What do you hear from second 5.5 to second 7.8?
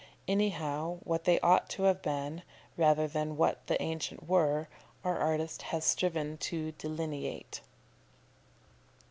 has striven to delineate.